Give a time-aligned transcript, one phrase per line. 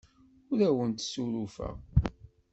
[0.49, 1.75] Ur awent-ssurufeɣ.